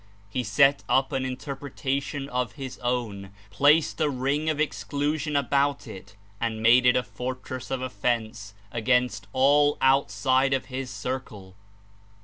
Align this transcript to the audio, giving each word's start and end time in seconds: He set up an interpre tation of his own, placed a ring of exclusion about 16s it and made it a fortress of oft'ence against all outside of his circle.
He 0.31 0.43
set 0.43 0.83
up 0.89 1.11
an 1.11 1.25
interpre 1.25 1.69
tation 1.69 2.27
of 2.29 2.53
his 2.53 2.79
own, 2.79 3.29
placed 3.51 4.01
a 4.01 4.09
ring 4.09 4.49
of 4.49 4.59
exclusion 4.59 5.35
about 5.35 5.81
16s 5.81 5.87
it 5.89 6.15
and 6.39 6.59
made 6.59 6.87
it 6.87 6.95
a 6.97 7.03
fortress 7.03 7.69
of 7.69 7.81
oft'ence 7.81 8.53
against 8.71 9.27
all 9.31 9.77
outside 9.79 10.55
of 10.55 10.65
his 10.73 10.89
circle. 10.89 11.55